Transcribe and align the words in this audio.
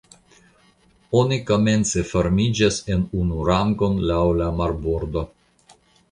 oni 1.17 1.35
komence 1.49 2.01
formiĝas 2.11 2.79
en 2.95 3.03
unu 3.23 3.43
rangon 3.49 3.99
laŭ 4.13 4.23
la 4.39 4.47
marbordo. 4.63 5.23